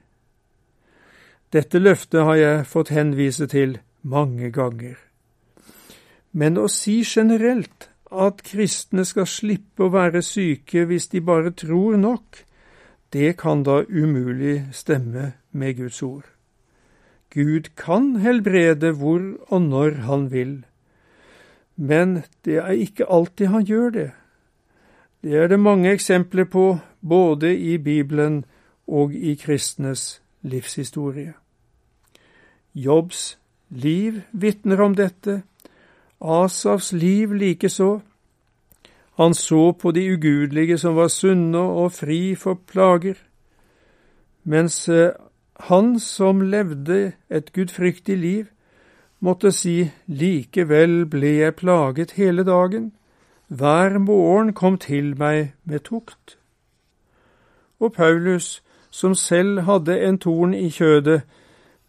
Dette 1.50 1.78
løftet 1.82 2.22
har 2.22 2.38
jeg 2.38 2.66
fått 2.66 2.94
henvise 2.94 3.50
til 3.50 3.78
mange 4.02 4.50
ganger. 4.54 4.94
Men 6.32 6.58
å 6.58 6.68
si 6.70 7.00
generelt 7.02 7.90
at 8.10 8.44
kristne 8.46 9.02
skal 9.04 9.26
slippe 9.26 9.88
å 9.88 9.94
være 9.94 10.22
syke 10.22 10.86
hvis 10.86 11.10
de 11.10 11.20
bare 11.20 11.50
tror 11.50 11.98
nok, 11.98 12.44
det 13.10 13.34
kan 13.42 13.66
da 13.66 13.82
umulig 13.88 14.68
stemme 14.70 15.32
med 15.50 15.80
Guds 15.82 16.02
ord. 16.06 16.28
Gud 17.30 17.70
kan 17.76 18.16
helbrede 18.16 18.92
hvor 18.98 19.22
og 19.48 19.62
når 19.62 19.90
han 20.06 20.30
vil, 20.32 20.64
men 21.76 22.22
det 22.44 22.56
er 22.58 22.74
ikke 22.74 23.06
alltid 23.06 23.46
han 23.46 23.64
gjør 23.64 23.90
det. 23.90 24.10
Det 25.22 25.36
er 25.36 25.46
det 25.48 25.60
mange 25.60 25.92
eksempler 25.92 26.44
på 26.44 26.78
både 27.08 27.58
i 27.58 27.78
Bibelen 27.78 28.44
og 28.86 29.14
i 29.14 29.34
kristnes 29.34 30.22
livshistorie. 30.42 31.34
Jobbs 32.74 33.38
liv 33.70 34.20
vitner 34.32 34.80
om 34.80 34.94
dette, 34.94 35.42
Asafs 36.20 36.92
liv 36.92 37.32
likeså. 37.32 38.00
Han 39.16 39.34
så 39.34 39.72
på 39.72 39.90
de 39.90 40.12
ugudelige 40.12 40.78
som 40.78 40.96
var 40.96 41.08
sunne 41.08 41.58
og 41.58 41.92
fri 41.92 42.34
for 42.34 42.54
plager, 42.54 43.14
mens 44.44 44.88
eh, 44.88 45.12
han 45.68 45.98
som 45.98 46.40
levde 46.40 47.12
et 47.28 47.52
gudfryktig 47.52 48.16
liv, 48.18 48.46
måtte 49.20 49.52
si 49.52 49.90
likevel 50.06 51.04
ble 51.12 51.34
jeg 51.42 51.56
plaget 51.60 52.16
hele 52.16 52.44
dagen, 52.44 52.92
hver 53.48 53.98
morgen 53.98 54.52
kom 54.54 54.78
til 54.78 55.16
meg 55.18 55.52
med 55.64 55.84
tukt. 55.84 56.38
Og 57.80 57.92
Paulus, 57.92 58.62
som 58.90 59.14
selv 59.14 59.60
hadde 59.60 59.98
en 60.00 60.18
torn 60.18 60.54
i 60.54 60.70
kjødet, 60.70 61.22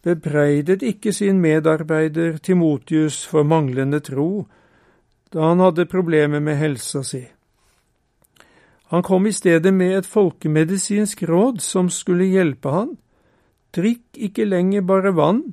bebreidet 0.03 0.81
ikke 0.81 1.13
sin 1.13 1.39
medarbeider 1.39 2.37
Timotius 2.37 3.27
for 3.27 3.43
manglende 3.43 3.99
tro 3.99 4.47
da 5.33 5.47
han 5.47 5.59
hadde 5.59 5.85
problemer 5.85 6.39
med 6.39 6.57
helsa 6.57 7.03
si. 7.03 7.21
Han 8.91 9.03
kom 9.03 9.25
i 9.25 9.31
stedet 9.31 9.73
med 9.73 9.97
et 9.97 10.05
folkemedisinsk 10.05 11.23
råd 11.23 11.61
som 11.63 11.89
skulle 11.89 12.25
hjelpe 12.27 12.69
han. 12.69 12.97
Drikk 13.71 14.17
ikke 14.17 14.45
lenger 14.45 14.81
bare 14.81 15.13
vann, 15.15 15.43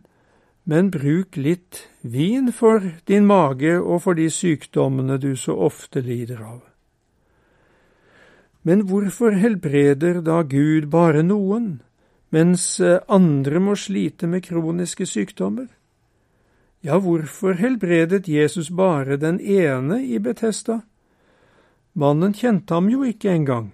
men 0.65 0.91
bruk 0.91 1.37
litt 1.37 1.85
vin 2.03 2.53
for 2.53 2.83
din 3.07 3.27
mage 3.27 3.79
og 3.79 4.03
for 4.05 4.19
de 4.19 4.29
sykdommene 4.31 5.19
du 5.23 5.35
så 5.37 5.55
ofte 5.55 6.03
lider 6.05 6.43
av. 6.45 6.63
Men 8.63 8.89
hvorfor 8.91 9.39
helbreder 9.39 10.21
da 10.21 10.43
Gud 10.43 10.91
bare 10.93 11.23
noen? 11.23 11.79
mens 12.31 12.81
eh, 12.81 13.01
andre 13.09 13.61
må 13.61 13.77
slite 13.77 14.29
med 14.29 14.45
kroniske 14.45 15.07
sykdommer? 15.07 15.69
Ja, 16.85 16.99
hvorfor 17.03 17.59
helbredet 17.59 18.29
Jesus 18.29 18.71
bare 18.71 19.17
den 19.19 19.41
ene 19.41 20.03
i 20.05 20.19
Betesta? 20.23 20.83
Mannen 21.99 22.35
kjente 22.37 22.77
ham 22.77 22.91
jo 22.93 23.03
ikke 23.03 23.33
engang. 23.33 23.73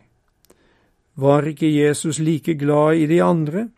Var 1.21 1.51
ikke 1.51 1.69
Jesus 1.69 2.19
like 2.19 2.55
glad 2.59 3.03
i 3.03 3.07
de 3.11 3.21
andre? 3.23 3.69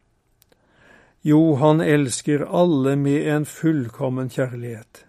Jo, 1.27 1.57
han 1.59 1.81
elsker 1.83 2.45
alle 2.55 2.93
med 2.97 3.27
en 3.27 3.45
fullkommen 3.51 4.29
kjærlighet. 4.31 5.01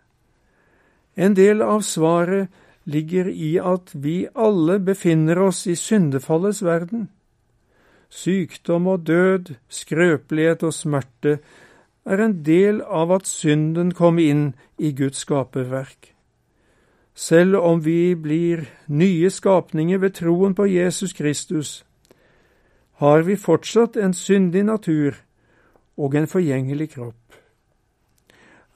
En 1.14 1.36
del 1.38 1.62
av 1.62 1.84
svaret 1.86 2.50
ligger 2.90 3.28
i 3.30 3.52
at 3.62 3.94
vi 3.94 4.24
alle 4.34 4.80
befinner 4.82 5.38
oss 5.46 5.68
i 5.70 5.76
syndefallets 5.78 6.64
verden. 6.66 7.10
Sykdom 8.10 8.88
og 8.88 9.06
død, 9.06 9.52
skrøpelighet 9.70 10.66
og 10.66 10.74
smerte 10.74 11.36
er 12.08 12.24
en 12.24 12.38
del 12.48 12.82
av 12.82 13.14
at 13.20 13.30
synden 13.30 13.94
kom 13.94 14.18
inn 14.18 14.56
i 14.80 14.96
Guds 14.98 15.22
skaperverk. 15.28 16.16
Selv 17.14 17.62
om 17.62 17.84
vi 17.86 18.16
blir 18.16 18.66
nye 18.88 19.30
skapninger 19.30 20.02
ved 20.02 20.18
troen 20.18 20.58
på 20.58 20.66
Jesus 20.66 21.14
Kristus, 21.14 21.84
har 23.04 23.22
vi 23.22 23.38
fortsatt 23.38 23.98
en 24.02 24.18
syndig 24.18 24.66
natur 24.66 25.22
og 25.98 26.16
en 26.16 26.28
forgjengelig 26.30 26.92
kropp. 26.96 27.38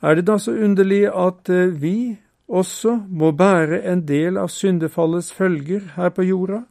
Er 0.01 0.17
det 0.17 0.25
da 0.25 0.37
så 0.41 0.51
underlig 0.51 1.05
at 1.07 1.49
eh, 1.49 1.73
vi 1.81 2.17
også 2.51 2.97
må 3.07 3.31
bære 3.37 3.83
en 3.91 4.01
del 4.07 4.37
av 4.37 4.49
syndefallets 4.49 5.31
følger 5.33 5.93
her 5.95 6.09
på 6.09 6.25
jorda? 6.25 6.63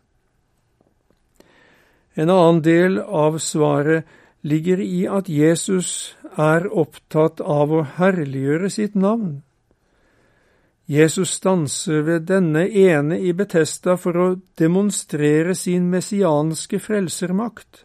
En 2.19 2.31
annen 2.31 2.59
del 2.65 2.99
av 3.01 3.39
svaret 3.39 4.09
ligger 4.43 4.81
i 4.83 5.07
at 5.07 5.29
Jesus 5.29 6.17
er 6.37 6.67
opptatt 6.67 7.41
av 7.41 7.73
å 7.73 7.85
herliggjøre 7.97 8.71
sitt 8.73 8.99
navn. 8.99 9.41
Jesus 10.91 11.37
stanser 11.39 12.03
ved 12.03 12.27
denne 12.27 12.65
ene 12.67 13.21
i 13.23 13.31
Betesta 13.37 13.95
for 14.01 14.17
å 14.19 14.27
demonstrere 14.59 15.55
sin 15.55 15.87
messianske 15.93 16.81
frelsermakt. 16.83 17.85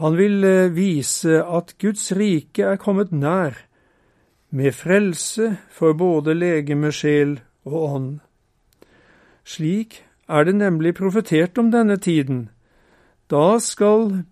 Han 0.00 0.16
vil 0.18 0.44
eh, 0.44 0.72
vise 0.74 1.42
at 1.42 1.76
Guds 1.78 2.12
rike 2.12 2.64
er 2.66 2.80
kommet 2.82 3.12
nær, 3.12 3.56
med 4.50 4.74
frelse 4.74 5.56
for 5.70 5.96
både 5.98 6.34
legeme, 6.34 6.92
sjel 6.94 7.40
og 7.66 7.78
ånd. 7.82 8.12
Slik 9.44 10.02
er 10.28 10.46
det 10.46 10.54
nemlig 10.56 10.94
profetert 10.94 11.58
om 11.58 11.72
denne 11.74 11.96
tiden, 11.98 12.48
da 13.30 13.58
skal 13.58 14.22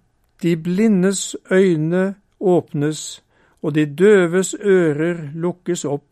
de 0.43 0.57
blindes 0.57 1.35
øyne 1.51 2.15
åpnes 2.41 3.23
og 3.63 3.75
de 3.75 3.87
døves 3.87 4.55
ører 4.55 5.31
lukkes 5.35 5.85
opp. 5.85 6.09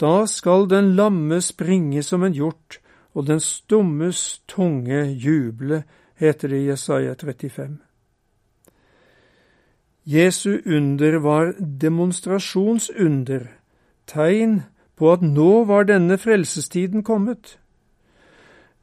Da 0.00 0.26
skal 0.26 0.68
den 0.68 0.94
lamme 0.96 1.40
springe 1.40 2.02
som 2.02 2.24
en 2.24 2.36
hjort, 2.36 2.80
og 3.14 3.26
den 3.26 3.40
stummes 3.40 4.42
tunge 4.48 5.04
juble, 5.12 5.84
heter 6.16 6.48
det 6.48 6.62
i 6.62 6.68
Jesaja 6.70 7.14
35. 7.14 7.85
Jesu 10.06 10.60
under 10.66 11.18
var 11.18 11.52
demonstrasjonsunder, 11.58 13.48
tegn 14.06 14.60
på 14.94 15.12
at 15.12 15.22
nå 15.22 15.64
var 15.66 15.88
denne 15.88 16.14
frelsestiden 16.18 17.02
kommet. 17.02 17.56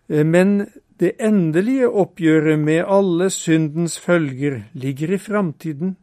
Men 0.07 0.67
det 0.99 1.13
endelige 1.23 1.87
oppgjøret 1.87 2.59
med 2.59 2.83
alle 2.87 3.29
syndens 3.29 3.95
følger 3.99 4.63
ligger 4.73 5.13
i 5.15 5.17
framtiden, 5.17 5.95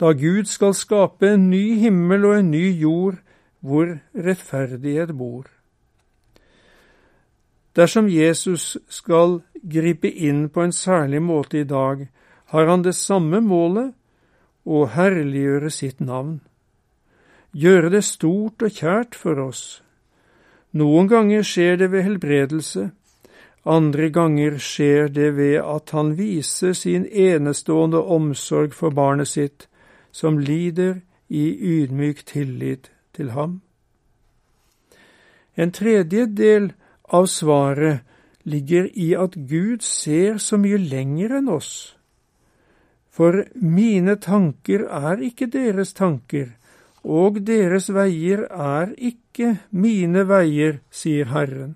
da 0.00 0.12
Gud 0.12 0.50
skal 0.50 0.74
skape 0.74 1.30
en 1.34 1.50
ny 1.50 1.78
himmel 1.78 2.24
og 2.24 2.38
en 2.38 2.50
ny 2.50 2.66
jord 2.80 3.20
hvor 3.60 3.98
rettferdighet 4.14 5.14
bor. 5.16 5.46
Dersom 7.76 8.08
Jesus 8.08 8.74
skal 8.88 9.38
gripe 9.62 10.10
inn 10.10 10.48
på 10.48 10.64
en 10.64 10.72
særlig 10.72 11.22
måte 11.22 11.60
i 11.60 11.64
dag, 11.68 12.08
har 12.50 12.66
han 12.66 12.82
det 12.82 12.94
samme 12.98 13.40
målet 13.40 13.92
å 14.70 14.86
herliggjøre 14.94 15.70
sitt 15.74 16.00
navn. 16.00 16.38
Gjøre 17.50 17.90
det 17.90 18.04
stort 18.06 18.62
og 18.62 18.76
kjært 18.78 19.18
for 19.18 19.40
oss. 19.42 19.82
Noen 20.70 21.10
ganger 21.10 21.42
skjer 21.42 21.80
det 21.80 21.90
ved 21.90 22.06
helbredelse, 22.06 22.90
andre 23.66 24.08
ganger 24.08 24.56
skjer 24.58 25.10
det 25.12 25.34
ved 25.36 25.58
at 25.60 25.90
han 25.90 26.14
viser 26.16 26.72
sin 26.72 27.04
enestående 27.06 27.98
omsorg 27.98 28.72
for 28.72 28.94
barnet 28.94 29.28
sitt, 29.28 29.66
som 30.12 30.38
lider 30.38 31.02
i 31.28 31.50
ydmyk 31.52 32.24
tillit 32.26 32.90
til 33.12 33.30
ham. 33.30 33.60
En 35.56 35.72
tredje 35.72 36.26
del 36.26 36.72
av 37.04 37.26
svaret 37.26 38.00
ligger 38.44 38.88
i 38.94 39.12
at 39.14 39.36
Gud 39.36 39.84
ser 39.84 40.38
så 40.38 40.56
mye 40.56 40.78
lenger 40.80 41.36
enn 41.36 41.50
oss. 41.52 41.96
For 43.20 43.42
mine 43.60 44.14
tanker 44.16 44.86
er 44.88 45.20
ikke 45.20 45.50
deres 45.52 45.90
tanker, 45.92 46.54
og 47.04 47.42
deres 47.44 47.90
veier 47.92 48.46
er 48.48 48.94
ikke 48.96 49.58
mine 49.76 50.22
veier, 50.24 50.78
sier 50.88 51.28
Herren. 51.28 51.74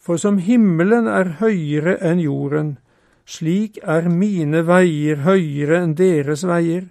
For 0.00 0.16
som 0.16 0.38
himmelen 0.40 1.10
er 1.12 1.34
høyere 1.42 1.98
enn 2.08 2.22
jorden, 2.24 2.70
slik 3.28 3.76
er 3.82 4.08
mine 4.08 4.62
veier 4.64 5.20
høyere 5.26 5.82
enn 5.82 5.92
deres 6.00 6.46
veier, 6.48 6.88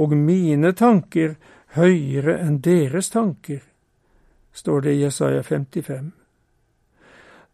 og 0.00 0.16
mine 0.16 0.72
tanker 0.72 1.36
høyere 1.76 2.38
enn 2.40 2.62
deres 2.64 3.12
tanker, 3.12 3.60
står 4.56 4.88
det 4.88 4.96
i 4.96 5.04
Jesaja 5.04 5.44
55. 5.44 6.08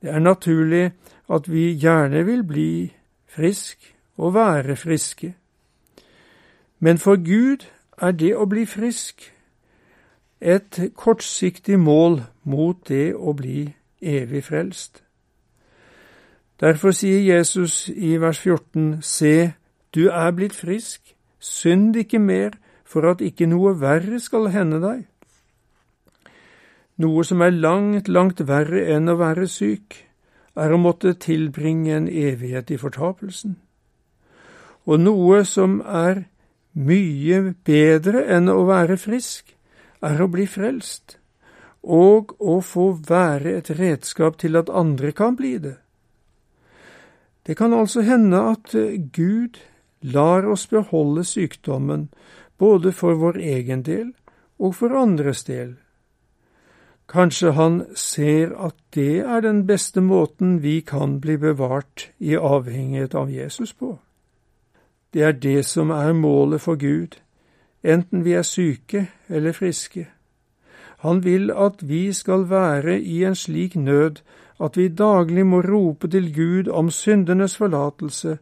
Det 0.07 0.15
er 0.15 0.23
naturlig 0.23 0.87
at 1.27 1.51
vi 1.51 1.73
gjerne 1.75 2.23
vil 2.31 2.47
bli 2.47 2.71
frisk 3.27 3.96
og 4.17 4.35
være 4.35 4.77
friske. 4.77 5.35
Men 6.79 6.99
for 6.99 7.17
Gud 7.17 7.67
er 7.99 8.13
det 8.13 8.35
å 8.37 8.45
bli 8.45 8.67
frisk 8.69 9.33
et 10.41 10.79
kortsiktig 10.97 11.79
mål 11.81 12.21
mot 12.45 12.77
det 12.89 13.15
å 13.17 13.33
bli 13.33 13.73
evig 14.01 14.45
frelst. 14.45 15.03
Derfor 16.61 16.93
sier 16.97 17.21
Jesus 17.21 17.89
i 17.89 18.17
vers 18.21 18.39
14, 18.41 19.03
Se, 19.03 19.53
du 19.95 20.09
er 20.09 20.31
blitt 20.33 20.57
frisk, 20.57 21.15
synd 21.41 21.97
ikke 21.97 22.19
mer, 22.19 22.57
for 22.85 23.09
at 23.11 23.21
ikke 23.21 23.49
noe 23.51 23.75
verre 23.81 24.21
skal 24.21 24.49
hende 24.55 24.81
deg. 24.81 25.05
Noe 26.97 27.25
som 27.29 27.43
er 27.45 27.53
langt, 27.53 28.09
langt 28.09 28.41
verre 28.49 28.87
enn 28.95 29.09
å 29.13 29.19
være 29.21 29.49
syk, 29.53 29.99
er 30.57 30.73
å 30.73 30.81
måtte 30.81 31.13
tilbringe 31.21 31.93
en 31.97 32.09
evighet 32.09 32.73
i 32.73 32.79
fortapelsen. 32.81 33.59
Og 34.87 35.01
noe 35.03 35.43
som 35.45 35.81
er 35.83 36.27
mye 36.77 37.55
bedre 37.67 38.25
enn 38.31 38.51
å 38.53 38.65
være 38.69 38.99
frisk, 39.01 39.55
er 40.05 40.21
å 40.23 40.29
bli 40.31 40.47
frelst, 40.47 41.17
og 41.83 42.35
å 42.39 42.61
få 42.61 42.91
være 43.09 43.57
et 43.59 43.71
redskap 43.79 44.39
til 44.43 44.59
at 44.59 44.71
andre 44.71 45.13
kan 45.17 45.37
bli 45.39 45.57
det. 45.63 45.77
Det 47.47 47.55
kan 47.57 47.73
altså 47.73 48.03
hende 48.03 48.41
at 48.53 48.75
Gud 49.15 49.59
lar 50.03 50.47
oss 50.51 50.67
beholde 50.67 51.25
sykdommen 51.25 52.09
både 52.59 52.93
for 52.93 53.15
vår 53.15 53.39
egen 53.39 53.85
del 53.87 54.13
og 54.59 54.75
for 54.75 54.95
andres 54.99 55.45
del. 55.47 55.77
Kanskje 57.07 57.53
han 57.55 57.85
ser 57.95 58.51
at 58.59 58.75
det 58.95 59.23
er 59.23 59.45
den 59.45 59.63
beste 59.67 60.03
måten 60.03 60.59
vi 60.63 60.81
kan 60.83 61.21
bli 61.23 61.37
bevart 61.39 62.09
i 62.19 62.35
avhengighet 62.35 63.15
av 63.15 63.31
Jesus 63.31 63.73
på. 63.73 63.95
Det 65.17 65.25
er 65.25 65.33
det 65.33 65.65
som 65.65 65.91
er 65.91 66.13
målet 66.13 66.61
for 66.61 66.77
Gud, 66.77 67.15
enten 67.81 68.25
vi 68.25 68.35
er 68.37 68.43
syke 68.43 69.07
eller 69.29 69.53
friske. 69.57 70.03
Han 70.99 71.25
vil 71.25 71.49
at 71.51 71.89
vi 71.89 72.13
skal 72.13 72.45
være 72.51 72.99
i 73.01 73.25
en 73.25 73.35
slik 73.35 73.77
nød 73.77 74.21
at 74.61 74.77
vi 74.77 74.89
daglig 74.89 75.47
må 75.47 75.61
rope 75.61 76.09
til 76.09 76.29
Gud 76.35 76.69
om 76.69 76.91
syndenes 76.91 77.57
forlatelse 77.57 78.37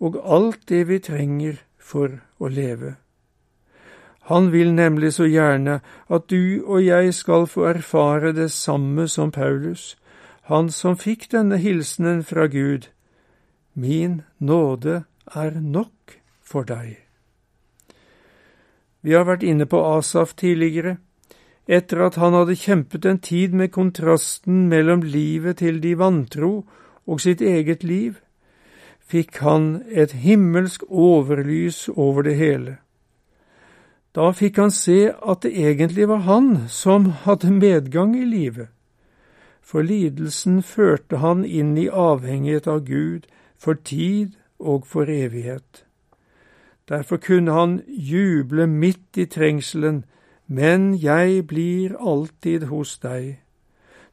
og 0.00 0.18
alt 0.24 0.68
det 0.68 0.88
vi 0.88 0.98
trenger 0.98 1.62
for 1.78 2.18
å 2.40 2.50
leve. 2.50 2.96
Han 4.26 4.50
vil 4.52 4.74
nemlig 4.74 5.12
så 5.14 5.30
gjerne 5.30 5.80
at 6.10 6.30
du 6.30 6.64
og 6.66 6.86
jeg 6.86 7.14
skal 7.14 7.46
få 7.46 7.70
erfare 7.70 8.32
det 8.32 8.50
samme 8.50 9.06
som 9.08 9.30
Paulus, 9.30 9.94
han 10.42 10.74
som 10.74 10.98
fikk 10.98 11.30
denne 11.30 11.56
hilsenen 11.56 12.24
fra 12.24 12.46
Gud. 12.46 12.90
Min 13.74 14.22
nåde 14.38 15.04
er 15.34 15.60
nok 15.60 16.18
for 16.42 16.66
deg. 16.68 16.96
Vi 19.02 19.14
har 19.14 19.26
vært 19.26 19.42
inne 19.46 19.66
på 19.70 19.80
Asaf 19.86 20.34
tidligere. 20.34 20.96
Etter 21.66 22.04
at 22.06 22.14
han 22.18 22.34
hadde 22.34 22.54
kjempet 22.58 23.06
en 23.06 23.18
tid 23.18 23.54
med 23.54 23.72
kontrasten 23.74 24.68
mellom 24.70 25.02
livet 25.02 25.58
til 25.62 25.80
de 25.82 25.96
vantro 25.98 26.66
og 27.06 27.20
sitt 27.22 27.42
eget 27.42 27.82
liv, 27.82 28.20
fikk 29.06 29.38
han 29.42 29.82
et 29.90 30.14
himmelsk 30.22 30.82
overlys 30.90 31.88
over 31.94 32.26
det 32.26 32.36
hele. 32.38 32.78
Da 34.14 34.30
fikk 34.32 34.58
han 34.58 34.72
se 34.74 35.10
at 35.10 35.42
det 35.42 35.52
egentlig 35.54 36.08
var 36.08 36.24
han 36.26 36.68
som 36.72 37.10
hadde 37.26 37.50
medgang 37.52 38.14
i 38.16 38.24
livet, 38.24 38.70
for 39.62 39.82
lidelsen 39.82 40.62
førte 40.62 41.18
han 41.22 41.44
inn 41.44 41.76
i 41.78 41.90
avhengighet 41.90 42.66
av 42.70 42.86
Gud 42.86 43.26
for 43.58 43.74
tid 43.74 44.34
og 44.58 44.86
for 44.86 45.10
evighet. 45.10 45.84
Derfor 46.88 47.16
kunne 47.16 47.52
han 47.52 47.80
juble 47.88 48.66
midt 48.66 49.16
i 49.16 49.26
trengselen 49.26 50.04
men 50.46 50.94
jeg 51.02 51.46
blir 51.50 51.96
alltid 51.98 52.68
hos 52.70 52.96
deg. 53.02 53.40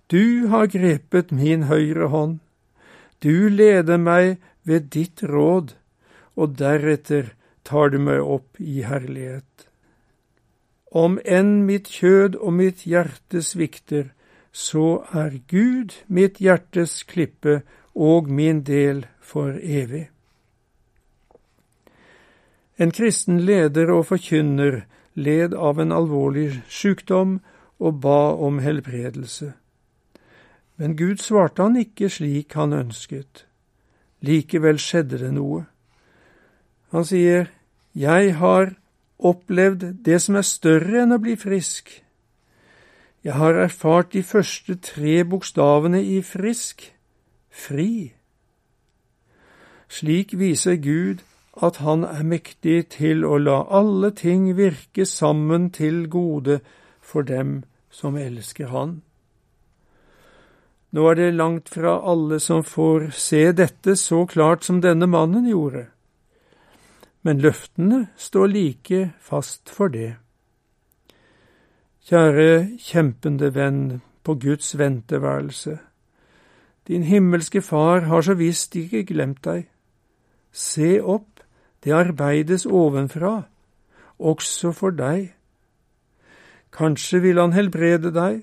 Du 0.10 0.49
har 0.49 0.67
grepet 0.67 1.32
min 1.32 1.69
høyre 1.69 2.10
hånd. 2.10 2.39
Du 3.21 3.49
leder 3.49 3.97
meg 3.97 4.41
ved 4.63 4.89
ditt 4.93 5.23
råd, 5.23 5.75
og 6.36 6.58
deretter 6.58 7.34
tar 7.63 7.93
du 7.93 7.99
meg 8.01 8.21
opp 8.21 8.60
i 8.60 8.82
herlighet. 8.84 9.69
Om 10.91 11.19
enn 11.25 11.63
mitt 11.65 11.89
kjød 11.89 12.36
og 12.36 12.53
mitt 12.58 12.84
hjerte 12.89 13.41
svikter, 13.41 14.12
så 14.51 15.06
er 15.13 15.39
Gud 15.49 15.95
mitt 16.08 16.38
hjertes 16.41 17.01
klippe 17.10 17.62
og 17.93 18.29
min 18.29 18.62
del 18.65 19.06
for 19.21 19.58
evig. 19.58 20.12
En 22.78 22.92
kristen 22.92 23.44
leder 23.46 23.92
og 23.94 24.08
forkynner 24.10 24.84
led 25.14 25.54
av 25.54 25.80
en 25.80 25.92
alvorlig 25.94 26.64
sykdom 26.70 27.40
og 27.80 28.00
ba 28.02 28.34
om 28.34 28.60
helbredelse. 28.60 29.54
Men 30.78 30.96
Gud 30.98 31.22
svarte 31.22 31.62
han 31.62 31.78
ikke 31.78 32.10
slik 32.10 32.56
han 32.58 32.74
ønsket. 32.74 33.46
Likevel 34.26 34.80
skjedde 34.82 35.20
det 35.22 35.34
noe. 35.36 35.66
Han 36.94 37.06
sier, 37.06 37.52
Jeg 37.94 38.36
har 38.36 38.74
opplevd 39.20 40.04
det 40.06 40.22
som 40.22 40.36
er 40.36 40.48
større 40.48 41.04
enn 41.04 41.14
å 41.14 41.22
bli 41.22 41.36
frisk. 41.38 41.92
Jeg 43.24 43.38
har 43.38 43.56
erfart 43.56 44.12
de 44.14 44.24
første 44.24 44.76
tre 44.76 45.22
bokstavene 45.24 46.02
i 46.02 46.22
frisk, 46.26 46.90
fri. 47.50 48.14
Slik 49.88 50.34
viser 50.40 50.76
Gud 50.82 51.22
at 51.62 51.78
han 51.78 52.04
er 52.04 52.24
mektig 52.26 52.89
til 52.96 53.26
å 53.26 53.38
la 53.38 53.62
alle 53.70 54.10
ting 54.18 54.54
virke 54.58 55.06
sammen 55.06 55.70
til 55.70 56.08
gode 56.10 56.60
for 57.02 57.22
dem 57.22 57.62
som 57.94 58.18
elsker 58.18 58.72
han. 58.74 59.02
Nå 60.94 61.06
er 61.10 61.18
det 61.18 61.34
langt 61.34 61.70
fra 61.74 62.00
alle 62.06 62.39
som 62.42 62.63
får 62.66 63.12
se 63.18 63.52
dette 63.52 63.96
så 63.98 64.26
klart 64.30 64.66
som 64.66 64.82
denne 64.82 65.10
mannen 65.10 65.46
gjorde, 65.50 65.88
men 67.24 67.42
løftene 67.42 68.08
står 68.18 68.48
like 68.52 69.00
fast 69.22 69.70
for 69.70 69.94
det. 69.94 70.16
Kjære 72.04 72.78
kjempende 72.84 73.54
venn 73.56 74.02
på 74.24 74.36
Guds 74.36 74.74
venteværelse, 74.78 75.78
din 76.88 77.04
himmelske 77.08 77.62
Far 77.62 78.10
har 78.12 78.22
så 78.22 78.34
visst 78.36 78.76
ikke 78.76 79.06
glemt 79.08 79.46
deg. 79.46 79.70
Se 80.52 81.00
opp 81.00 81.33
det 81.84 81.93
arbeides 81.93 82.65
ovenfra, 82.65 83.43
også 84.19 84.72
for 84.72 84.96
deg. 84.96 85.34
Kanskje 86.74 87.22
vil 87.22 87.39
han 87.39 87.54
helbrede 87.54 88.13
deg, 88.15 88.41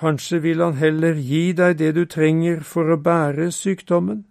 kanskje 0.00 0.40
vil 0.42 0.62
han 0.64 0.78
heller 0.80 1.14
gi 1.14 1.52
deg 1.52 1.78
det 1.78 1.94
du 1.94 2.04
trenger 2.08 2.62
for 2.64 2.90
å 2.90 2.98
bære 2.98 3.50
sykdommen. 3.52 4.24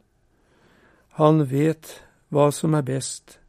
Han 1.21 1.45
vet 1.51 1.99
hva 2.33 2.49
som 2.51 2.73
er 2.73 2.85
best, 2.87 3.39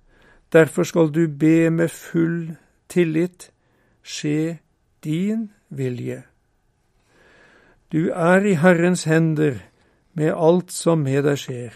derfor 0.53 0.85
skal 0.85 1.13
du 1.15 1.27
be 1.29 1.71
med 1.71 1.91
full 1.91 2.57
tillit, 2.89 3.51
skje 4.03 4.59
din 5.05 5.49
vilje. 5.69 6.23
Du 7.93 8.11
er 8.11 8.45
i 8.47 8.55
Herrens 8.55 9.05
hender 9.05 9.59
med 10.13 10.35
alt 10.37 10.73
som 10.73 11.03
med 11.03 11.25
deg 11.27 11.39
skjer. 11.39 11.73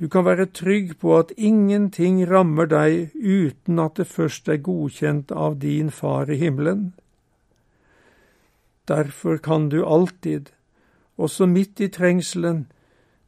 Du 0.00 0.08
kan 0.08 0.24
være 0.24 0.46
trygg 0.46 0.96
på 0.98 1.18
at 1.18 1.32
ingenting 1.36 2.24
rammer 2.30 2.66
deg 2.66 3.14
uten 3.14 3.78
at 3.78 3.96
det 4.00 4.08
først 4.10 4.48
er 4.48 4.58
godkjent 4.58 5.30
av 5.30 5.60
din 5.62 5.90
Far 5.90 6.30
i 6.30 6.38
himmelen. 6.40 6.92
Derfor 8.88 9.36
kan 9.36 9.68
du 9.68 9.84
alltid, 9.86 10.50
også 11.16 11.46
midt 11.46 11.80
i 11.80 11.88
trengselen, 11.88 12.66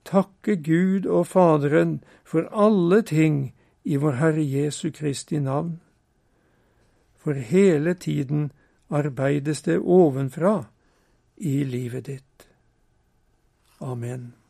takke 0.04 0.56
Gud 0.56 1.06
og 1.06 1.26
Faderen 1.26 2.00
for 2.24 2.48
alle 2.52 3.02
ting 3.02 3.54
i 3.84 3.96
vår 3.96 4.18
Herre 4.20 4.42
Jesu 4.42 4.90
Kristi 4.90 5.38
navn. 5.38 5.80
For 7.16 7.32
hele 7.32 7.94
tiden 7.94 8.50
arbeides 8.90 9.62
det 9.62 9.78
ovenfra 9.78 10.64
i 11.36 11.62
livet 11.64 12.06
ditt. 12.06 12.48
Amen. 13.80 14.45